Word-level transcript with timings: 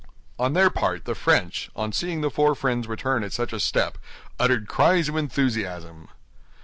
On 0.39 0.53
their 0.53 0.71
part, 0.71 1.05
the 1.05 1.13
French, 1.13 1.69
on 1.75 1.91
seeing 1.91 2.21
the 2.21 2.31
four 2.31 2.55
friends 2.55 2.87
return 2.87 3.23
at 3.23 3.33
such 3.33 3.53
a 3.53 3.59
step, 3.59 3.99
uttered 4.39 4.67
cries 4.67 5.07
of 5.07 5.15
enthusiasm. 5.15 6.07